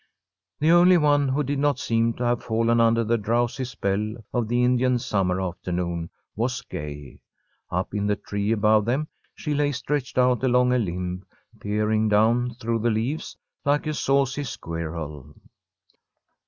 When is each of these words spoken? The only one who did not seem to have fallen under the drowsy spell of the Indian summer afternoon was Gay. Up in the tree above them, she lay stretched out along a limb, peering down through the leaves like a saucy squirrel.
The 0.59 0.71
only 0.71 0.97
one 0.97 1.29
who 1.29 1.43
did 1.43 1.59
not 1.59 1.77
seem 1.77 2.13
to 2.15 2.23
have 2.25 2.41
fallen 2.43 2.81
under 2.81 3.03
the 3.03 3.19
drowsy 3.19 3.65
spell 3.65 4.15
of 4.33 4.47
the 4.47 4.63
Indian 4.63 4.97
summer 4.97 5.39
afternoon 5.39 6.09
was 6.35 6.63
Gay. 6.63 7.21
Up 7.69 7.93
in 7.93 8.07
the 8.07 8.15
tree 8.15 8.51
above 8.51 8.85
them, 8.85 9.09
she 9.35 9.53
lay 9.53 9.71
stretched 9.71 10.17
out 10.17 10.43
along 10.43 10.73
a 10.73 10.79
limb, 10.79 11.23
peering 11.59 12.09
down 12.09 12.55
through 12.55 12.79
the 12.79 12.89
leaves 12.89 13.37
like 13.63 13.85
a 13.85 13.93
saucy 13.93 14.43
squirrel. 14.43 15.35